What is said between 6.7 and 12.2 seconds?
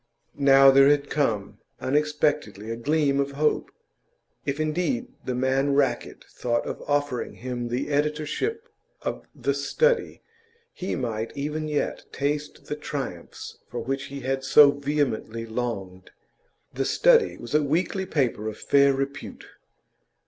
offering him the editorship of The Study he might even yet